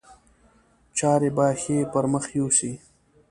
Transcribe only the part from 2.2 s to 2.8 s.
یوسي.